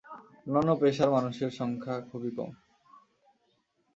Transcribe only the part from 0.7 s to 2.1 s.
পেশার মানুষের সংখ্যা